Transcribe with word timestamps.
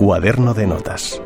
Cuaderno 0.00 0.54
de 0.54 0.66
notas. 0.66 1.20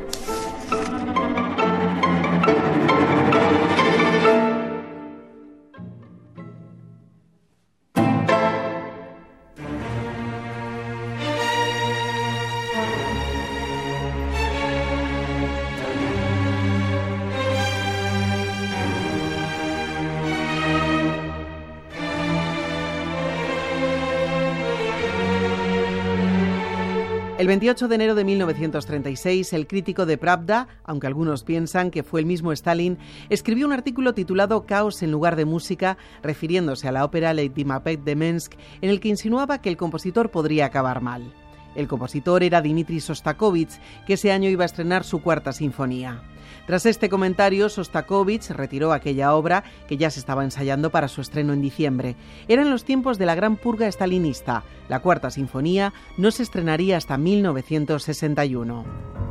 El 27.45 27.49
28 27.49 27.89
de 27.89 27.95
enero 27.97 28.15
de 28.15 28.25
1936, 28.25 29.53
el 29.53 29.67
crítico 29.67 30.07
de 30.07 30.17
Pravda, 30.17 30.67
aunque 30.83 31.07
algunos 31.07 31.45
piensan 31.45 31.91
que 31.91 32.03
fue 32.03 32.21
el 32.21 32.25
mismo 32.25 32.53
Stalin, 32.53 32.97
escribió 33.29 33.67
un 33.67 33.75
artículo 33.75 34.15
titulado 34.15 34.65
Caos 34.65 35.03
en 35.03 35.11
lugar 35.11 35.37
de 35.37 35.45
música, 35.45 35.99
refiriéndose 36.23 36.89
a 36.89 36.93
la 36.93 37.05
ópera 37.05 37.35
Lady 37.35 37.67
de 38.03 38.17
Minsk, 38.17 38.55
en 38.81 38.89
el 38.89 38.99
que 38.99 39.09
insinuaba 39.09 39.61
que 39.61 39.69
el 39.69 39.77
compositor 39.77 40.31
podría 40.31 40.65
acabar 40.65 41.03
mal. 41.03 41.35
El 41.75 41.89
compositor 41.89 42.43
era 42.43 42.61
Dmitri 42.61 43.01
Sostakovich, 43.01 43.81
que 44.07 44.15
ese 44.15 44.33
año 44.33 44.49
iba 44.49 44.65
a 44.65 44.67
estrenar 44.67 45.05
su 45.05 45.23
cuarta 45.23 45.53
sinfonía. 45.53 46.23
Tras 46.67 46.87
este 46.87 47.09
comentario, 47.09 47.69
Sostakovich 47.69 48.51
retiró 48.51 48.93
aquella 48.93 49.35
obra 49.35 49.65
que 49.87 49.99
ya 49.99 50.11
se 50.11 50.21
estaba 50.21 50.45
ensayando 50.45 50.91
para 50.91 51.09
su 51.09 51.21
estreno 51.21 51.53
en 51.53 51.61
diciembre. 51.61 52.17
Eran 52.49 52.71
los 52.71 52.85
tiempos 52.85 53.19
de 53.19 53.27
la 53.27 53.35
gran 53.35 53.57
purga 53.57 53.87
estalinista. 53.87 54.65
La 54.89 55.01
cuarta 55.01 55.31
sinfonía 55.31 55.93
no 56.17 56.31
se 56.31 56.43
estrenaría 56.43 56.97
hasta 56.97 57.19
1961. 57.19 59.24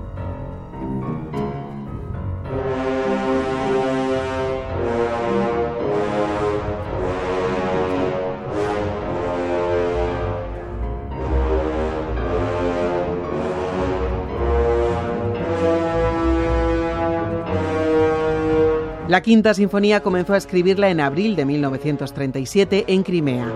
La 19.10 19.22
quinta 19.22 19.54
sinfonía 19.54 20.02
comenzó 20.02 20.34
a 20.34 20.38
escribirla 20.38 20.90
en 20.90 21.02
abril 21.02 21.36
de 21.36 21.44
1937 21.44 22.86
en 22.88 23.04
Crimea. 23.04 23.52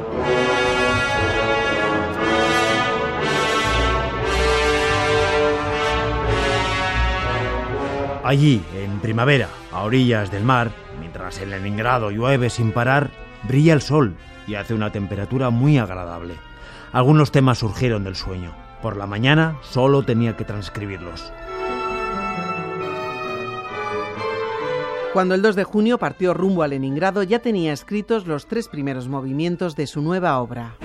Allí, 8.25 8.61
en 8.75 8.99
primavera, 8.99 9.47
a 9.71 9.83
orillas 9.83 10.31
del 10.31 10.43
mar, 10.43 10.71
mientras 10.99 11.39
en 11.41 11.51
Leningrado 11.51 12.11
llueve 12.11 12.49
sin 12.49 12.73
parar, 12.73 13.09
brilla 13.43 13.71
el 13.71 13.81
sol 13.81 14.15
y 14.47 14.55
hace 14.55 14.73
una 14.73 14.91
temperatura 14.91 15.49
muy 15.49 15.77
agradable. 15.77 16.33
Algunos 16.91 17.31
temas 17.31 17.59
surgieron 17.59 18.03
del 18.03 18.17
sueño. 18.17 18.51
Por 18.81 18.97
la 18.97 19.07
mañana 19.07 19.55
solo 19.61 20.03
tenía 20.03 20.35
que 20.35 20.43
transcribirlos. 20.43 21.31
Cuando 25.17 25.33
el 25.33 25.41
2 25.41 25.55
de 25.55 25.63
junio 25.63 25.97
partió 25.97 26.35
rumbo 26.35 26.61
a 26.61 26.67
Leningrado 26.67 27.23
ya 27.23 27.39
tenía 27.39 27.73
escritos 27.73 28.27
los 28.27 28.45
tres 28.45 28.67
primeros 28.67 29.07
movimientos 29.07 29.75
de 29.75 29.87
su 29.87 29.99
nueva 30.03 30.37
obra. 30.37 30.75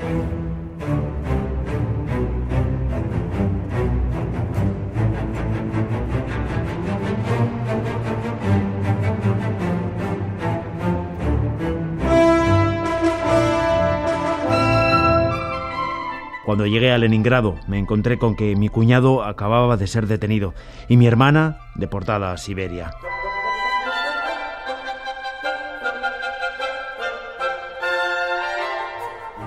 Cuando 16.46 16.64
llegué 16.64 16.90
a 16.90 16.96
Leningrado 16.96 17.56
me 17.68 17.78
encontré 17.78 18.18
con 18.18 18.34
que 18.34 18.56
mi 18.56 18.70
cuñado 18.70 19.24
acababa 19.24 19.76
de 19.76 19.86
ser 19.86 20.06
detenido 20.06 20.54
y 20.88 20.96
mi 20.96 21.06
hermana 21.06 21.58
deportada 21.74 22.32
a 22.32 22.38
Siberia. 22.38 22.92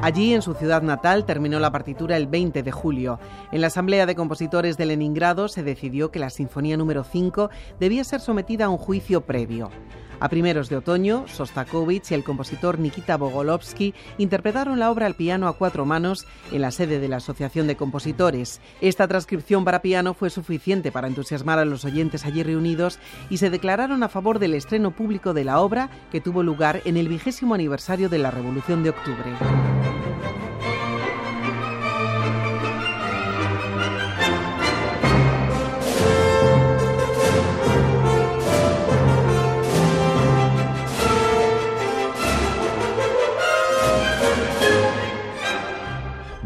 Allí, 0.01 0.33
en 0.33 0.41
su 0.41 0.53
ciudad 0.53 0.81
natal, 0.81 1.25
terminó 1.25 1.59
la 1.59 1.71
partitura 1.71 2.17
el 2.17 2.27
20 2.27 2.61
de 2.61 2.71
julio. 2.71 3.19
En 3.51 3.61
la 3.61 3.67
Asamblea 3.67 4.05
de 4.05 4.15
Compositores 4.15 4.77
de 4.77 4.85
Leningrado 4.85 5.47
se 5.47 5.63
decidió 5.63 6.11
que 6.11 6.19
la 6.19 6.29
Sinfonía 6.29 6.77
número 6.77 7.03
5 7.03 7.49
debía 7.79 8.03
ser 8.03 8.19
sometida 8.19 8.65
a 8.65 8.69
un 8.69 8.77
juicio 8.77 9.21
previo. 9.21 9.71
A 10.19 10.29
primeros 10.29 10.69
de 10.69 10.77
otoño, 10.77 11.25
Sostakovich 11.27 12.11
y 12.11 12.13
el 12.13 12.23
compositor 12.23 12.79
Nikita 12.79 13.17
Bogolovsky 13.17 13.93
interpretaron 14.17 14.79
la 14.79 14.89
obra 14.91 15.05
al 15.05 15.15
piano 15.15 15.47
a 15.47 15.53
cuatro 15.57 15.85
manos 15.85 16.25
en 16.51 16.61
la 16.61 16.71
sede 16.71 16.99
de 16.99 17.07
la 17.07 17.17
Asociación 17.17 17.67
de 17.67 17.75
Compositores. 17.75 18.61
Esta 18.81 19.07
transcripción 19.07 19.65
para 19.65 19.81
piano 19.81 20.13
fue 20.13 20.29
suficiente 20.29 20.91
para 20.91 21.07
entusiasmar 21.07 21.59
a 21.59 21.65
los 21.65 21.83
oyentes 21.83 22.25
allí 22.25 22.43
reunidos 22.43 22.99
y 23.29 23.37
se 23.37 23.49
declararon 23.49 24.03
a 24.03 24.09
favor 24.09 24.39
del 24.39 24.53
estreno 24.53 24.91
público 24.91 25.33
de 25.33 25.43
la 25.43 25.59
obra 25.59 25.89
que 26.11 26.21
tuvo 26.21 26.43
lugar 26.43 26.81
en 26.85 26.97
el 26.97 27.09
vigésimo 27.09 27.53
aniversario 27.53 28.09
de 28.09 28.19
la 28.19 28.31
Revolución 28.31 28.83
de 28.83 28.91
Octubre. 28.91 29.33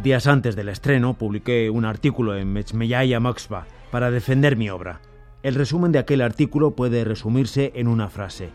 Días 0.04 0.28
antes 0.28 0.56
del 0.56 0.70
estreno 0.70 1.16
publiqué 1.16 1.70
un 1.70 1.84
artículo 1.84 2.38
en 2.38 2.54
Mechmeyaya 2.54 3.20
Moskva 3.20 3.66
para 3.92 4.12
defender 4.12 4.56
mi 4.56 4.70
obra. 4.70 5.02
El 5.44 5.56
resumen 5.56 5.92
de 5.92 6.00
aquel 6.00 6.22
artículo 6.22 6.72
puede 6.72 7.04
resumirse 7.04 7.74
en 7.76 7.90
una 7.90 8.08
frase. 8.08 8.50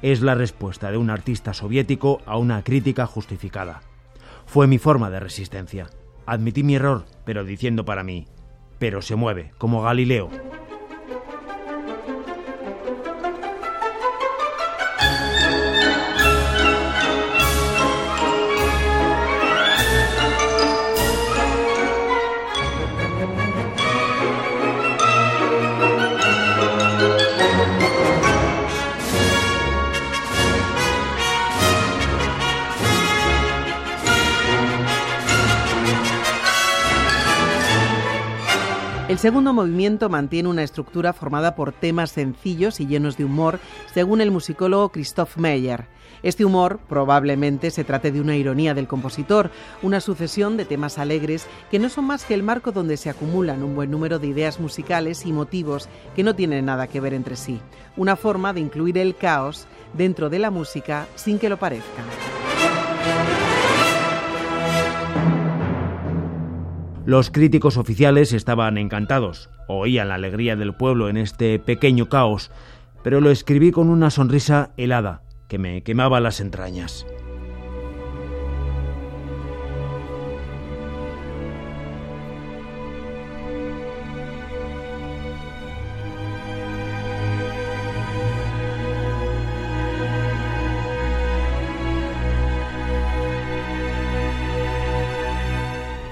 Es 0.00 0.20
la 0.20 0.36
respuesta 0.36 0.92
de 0.92 0.96
un 0.96 1.10
artista 1.10 1.54
soviético 1.54 2.20
a 2.24 2.38
una 2.38 2.62
crítica 2.62 3.04
justificada. 3.06 3.80
Fue 4.46 4.68
mi 4.68 4.78
forma 4.78 5.10
de 5.10 5.18
resistencia. 5.18 5.88
Admití 6.24 6.62
mi 6.62 6.76
error, 6.76 7.04
pero 7.24 7.42
diciendo 7.42 7.84
para 7.84 8.04
mí, 8.04 8.26
pero 8.78 9.02
se 9.02 9.16
mueve, 9.16 9.50
como 9.58 9.82
Galileo. 9.82 10.30
El 39.08 39.18
segundo 39.18 39.52
movimiento 39.52 40.08
mantiene 40.08 40.48
una 40.48 40.64
estructura 40.64 41.12
formada 41.12 41.54
por 41.54 41.70
temas 41.70 42.10
sencillos 42.10 42.80
y 42.80 42.88
llenos 42.88 43.16
de 43.16 43.24
humor, 43.24 43.60
según 43.94 44.20
el 44.20 44.32
musicólogo 44.32 44.88
Christoph 44.88 45.36
Meyer. 45.36 45.86
Este 46.24 46.44
humor 46.44 46.80
probablemente 46.88 47.70
se 47.70 47.84
trate 47.84 48.10
de 48.10 48.20
una 48.20 48.34
ironía 48.34 48.74
del 48.74 48.88
compositor, 48.88 49.52
una 49.80 50.00
sucesión 50.00 50.56
de 50.56 50.64
temas 50.64 50.98
alegres 50.98 51.46
que 51.70 51.78
no 51.78 51.88
son 51.88 52.06
más 52.06 52.24
que 52.24 52.34
el 52.34 52.42
marco 52.42 52.72
donde 52.72 52.96
se 52.96 53.08
acumulan 53.08 53.62
un 53.62 53.76
buen 53.76 53.92
número 53.92 54.18
de 54.18 54.26
ideas 54.26 54.58
musicales 54.58 55.24
y 55.24 55.32
motivos 55.32 55.88
que 56.16 56.24
no 56.24 56.34
tienen 56.34 56.64
nada 56.64 56.88
que 56.88 56.98
ver 56.98 57.14
entre 57.14 57.36
sí. 57.36 57.60
Una 57.96 58.16
forma 58.16 58.52
de 58.52 58.60
incluir 58.60 58.98
el 58.98 59.14
caos 59.14 59.68
dentro 59.92 60.30
de 60.30 60.40
la 60.40 60.50
música 60.50 61.06
sin 61.14 61.38
que 61.38 61.48
lo 61.48 61.58
parezca. 61.58 62.02
Los 67.06 67.30
críticos 67.30 67.76
oficiales 67.76 68.32
estaban 68.32 68.78
encantados, 68.78 69.48
oían 69.68 70.08
la 70.08 70.16
alegría 70.16 70.56
del 70.56 70.74
pueblo 70.74 71.08
en 71.08 71.16
este 71.16 71.60
pequeño 71.60 72.08
caos, 72.08 72.50
pero 73.04 73.20
lo 73.20 73.30
escribí 73.30 73.70
con 73.70 73.90
una 73.90 74.10
sonrisa 74.10 74.70
helada 74.76 75.22
que 75.46 75.56
me 75.56 75.84
quemaba 75.84 76.18
las 76.18 76.40
entrañas. 76.40 77.06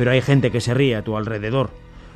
Pero 0.05 0.13
hay 0.13 0.21
gente 0.21 0.51
que 0.51 0.61
se 0.61 0.75
ríe 0.75 0.97
a 0.97 1.03
tu 1.03 1.17
alrededor. 1.17 1.71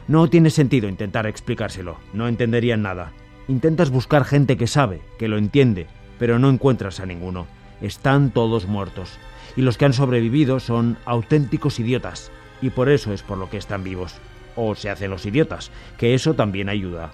No 0.08 0.28
tiene 0.28 0.50
sentido 0.50 0.90
intentar 0.90 1.26
explicárselo, 1.26 1.96
no 2.12 2.28
entenderían 2.28 2.82
nada. 2.82 3.12
Intentas 3.48 3.88
buscar 3.88 4.26
gente 4.26 4.58
que 4.58 4.66
sabe, 4.66 5.00
que 5.18 5.26
lo 5.26 5.38
entiende, 5.38 5.86
pero 6.18 6.38
no 6.38 6.50
encuentras 6.50 7.00
a 7.00 7.06
ninguno. 7.06 7.46
Están 7.80 8.30
todos 8.30 8.66
muertos. 8.66 9.18
Y 9.56 9.62
los 9.62 9.78
que 9.78 9.86
han 9.86 9.94
sobrevivido 9.94 10.60
son 10.60 10.98
auténticos 11.06 11.80
idiotas, 11.80 12.30
y 12.60 12.68
por 12.68 12.90
eso 12.90 13.14
es 13.14 13.22
por 13.22 13.38
lo 13.38 13.48
que 13.48 13.56
están 13.56 13.84
vivos. 13.84 14.16
O 14.54 14.74
se 14.74 14.90
hacen 14.90 15.10
los 15.10 15.24
idiotas, 15.24 15.70
que 15.96 16.12
eso 16.12 16.34
también 16.34 16.68
ayuda. 16.68 17.12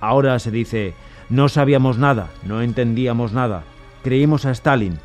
Ahora 0.00 0.38
se 0.38 0.50
dice, 0.50 0.94
no 1.28 1.50
sabíamos 1.50 1.98
nada, 1.98 2.30
no 2.46 2.62
entendíamos 2.62 3.34
nada, 3.34 3.64
creímos 4.02 4.46
a 4.46 4.52
Stalin. 4.52 4.98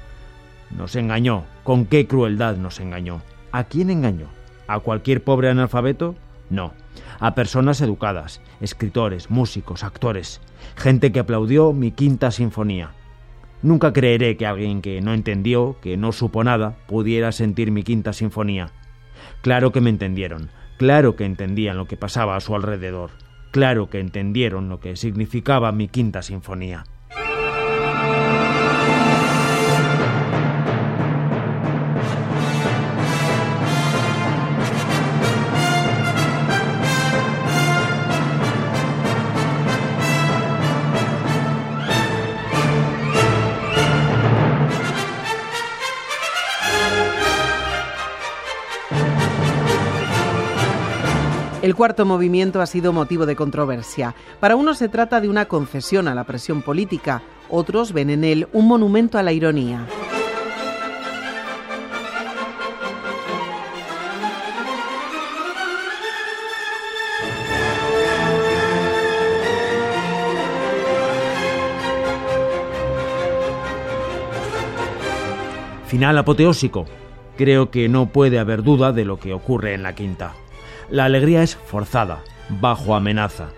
Nos 0.77 0.95
engañó, 0.95 1.43
con 1.65 1.87
qué 1.87 2.07
crueldad 2.07 2.55
nos 2.55 2.79
engañó. 2.79 3.21
¿A 3.51 3.65
quién 3.65 3.89
engañó? 3.89 4.38
¿A 4.69 4.81
cualquier 4.81 5.23
pobre 5.23 5.49
analfabeto? 5.49 6.13
No, 6.51 6.73
a 7.19 7.33
personas 7.33 7.81
educadas, 7.81 8.39
escritores, 8.61 9.31
músicos, 9.31 9.83
actores, 9.83 10.41
gente 10.75 11.11
que 11.11 11.19
aplaudió 11.19 11.73
mi 11.73 11.89
quinta 11.89 12.29
sinfonía. 12.29 12.91
Nunca 13.63 13.93
creeré 13.93 14.37
que 14.37 14.45
alguien 14.45 14.83
que 14.83 15.01
no 15.01 15.15
entendió, 15.15 15.77
que 15.81 15.97
no 15.97 16.11
supo 16.11 16.43
nada, 16.43 16.77
pudiera 16.85 17.31
sentir 17.31 17.71
mi 17.71 17.81
quinta 17.81 18.13
sinfonía. 18.13 18.71
Claro 19.41 19.71
que 19.71 19.81
me 19.81 19.89
entendieron, 19.89 20.51
claro 20.77 21.15
que 21.15 21.25
entendían 21.25 21.75
lo 21.75 21.87
que 21.87 21.97
pasaba 21.97 22.35
a 22.35 22.39
su 22.39 22.53
alrededor, 22.53 23.09
claro 23.49 23.89
que 23.89 23.99
entendieron 23.99 24.69
lo 24.69 24.79
que 24.79 24.95
significaba 24.97 25.71
mi 25.71 25.87
quinta 25.87 26.21
sinfonía. 26.21 26.83
El 51.69 51.75
cuarto 51.75 52.03
movimiento 52.03 52.61
ha 52.61 52.65
sido 52.65 52.93
motivo 52.93 53.27
de 53.27 53.35
controversia. 53.35 54.15
Para 54.39 54.55
unos 54.55 54.79
se 54.79 54.89
trata 54.89 55.21
de 55.21 55.29
una 55.29 55.45
concesión 55.45 56.07
a 56.07 56.15
la 56.15 56.23
presión 56.23 56.63
política, 56.63 57.21
otros 57.47 57.93
ven 57.93 58.09
en 58.09 58.23
él 58.23 58.47
un 58.53 58.67
monumento 58.67 59.19
a 59.19 59.21
la 59.21 59.33
ironía. 59.33 59.85
Final 75.85 76.17
apoteósico. 76.17 76.87
Creo 77.37 77.69
que 77.69 77.87
no 77.89 78.07
puede 78.07 78.39
haber 78.39 78.63
duda 78.63 78.91
de 78.91 79.05
lo 79.05 79.19
que 79.19 79.35
ocurre 79.35 79.75
en 79.75 79.83
la 79.83 79.93
quinta. 79.93 80.33
La 80.91 81.05
alegría 81.05 81.43
es 81.43 81.55
forzada, 81.55 82.23
bajo 82.49 82.95
amenaza. 82.95 83.49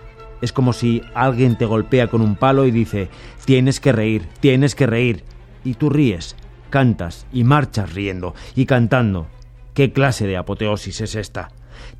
Es 0.42 0.52
como 0.52 0.74
si 0.74 1.00
alguien 1.14 1.56
te 1.56 1.64
golpea 1.64 2.08
con 2.08 2.20
un 2.20 2.36
palo 2.36 2.66
y 2.66 2.70
dice, 2.70 3.08
tienes 3.46 3.80
que 3.80 3.90
reír, 3.90 4.28
tienes 4.40 4.74
que 4.74 4.86
reír. 4.86 5.24
Y 5.64 5.74
tú 5.74 5.88
ríes, 5.88 6.36
cantas 6.68 7.26
y 7.32 7.44
marchas 7.44 7.94
riendo 7.94 8.34
y 8.54 8.66
cantando. 8.66 9.28
¿Qué 9.72 9.92
clase 9.92 10.26
de 10.26 10.36
apoteosis 10.36 11.00
es 11.00 11.14
esta? 11.14 11.48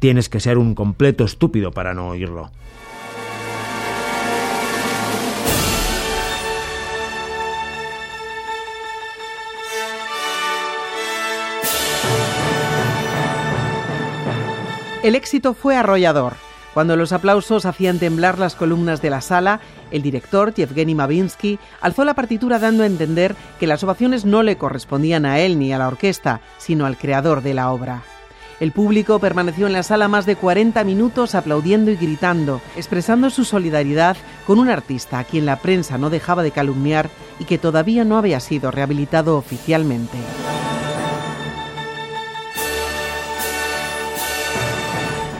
Tienes 0.01 0.29
que 0.29 0.41
ser 0.41 0.59
un 0.59 0.75
completo 0.75 1.25
estúpido 1.25 1.71
para 1.71 1.95
no 1.95 2.09
oírlo. 2.09 2.51
El 15.03 15.17
éxito 15.17 15.53
fue 15.53 15.77
arrollador. 15.77 16.35
Cuando 16.75 16.97
los 16.97 17.13
aplausos 17.13 17.67
hacían 17.67 17.99
temblar 17.99 18.39
las 18.39 18.55
columnas 18.55 19.03
de 19.03 19.11
la 19.11 19.21
sala, 19.21 19.61
el 19.91 20.01
director, 20.01 20.55
Yevgeny 20.55 20.95
Mavinsky, 20.95 21.59
alzó 21.81 22.05
la 22.05 22.15
partitura 22.15 22.61
dando 22.61 22.85
a 22.85 22.87
entender 22.87 23.35
que 23.59 23.67
las 23.67 23.83
ovaciones 23.83 24.25
no 24.25 24.45
le 24.45 24.57
correspondían 24.57 25.27
a 25.27 25.41
él 25.41 25.59
ni 25.59 25.73
a 25.73 25.79
la 25.79 25.89
orquesta, 25.89 26.41
sino 26.57 26.87
al 26.87 26.97
creador 26.97 27.43
de 27.43 27.53
la 27.53 27.73
obra. 27.73 28.03
El 28.61 28.71
público 28.71 29.19
permaneció 29.19 29.67
en 29.67 29.73
la 29.73 29.83
sala 29.83 30.07
más 30.07 30.25
de 30.25 30.37
40 30.37 30.85
minutos 30.85 31.35
aplaudiendo 31.35 31.91
y 31.91 31.97
gritando, 31.97 32.61
expresando 32.77 33.29
su 33.29 33.45
solidaridad 33.45 34.17
con 34.47 34.61
un 34.61 34.69
artista 34.69 35.19
a 35.19 35.25
quien 35.25 35.47
la 35.47 35.57
prensa 35.57 35.99
no 35.99 36.11
dejaba 36.11 36.45
de 36.45 36.53
calumniar 36.53 37.11
y 37.41 37.45
que 37.45 37.59
todavía 37.59 38.05
no 38.05 38.19
había 38.19 38.39
sido 38.39 38.71
rehabilitado 38.71 39.37
oficialmente. 39.37 40.17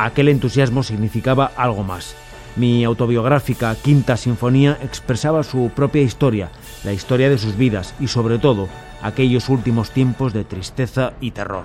Aquel 0.05 0.29
entusiasmo 0.29 0.83
significaba 0.83 1.53
algo 1.57 1.83
más. 1.83 2.15
Mi 2.57 2.85
autobiográfica 2.85 3.75
Quinta 3.75 4.17
Sinfonía 4.17 4.79
expresaba 4.83 5.43
su 5.43 5.71
propia 5.75 6.03
historia, 6.03 6.51
la 6.85 6.93
historia 6.93 7.31
de 7.31 7.39
sus 7.39 7.57
vidas 7.57 7.95
y 7.99 8.09
sobre 8.09 8.39
todo 8.39 8.69
aquellos 9.01 9.49
últimos 9.49 9.91
tiempos 9.91 10.33
de 10.33 10.45
tristeza 10.45 11.15
y 11.21 11.31
terror. 11.31 11.65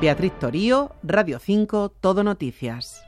Beatriz 0.00 0.32
Torío, 0.38 0.92
Radio 1.02 1.38
5, 1.38 1.92
Todo 2.00 2.22
Noticias. 2.22 3.02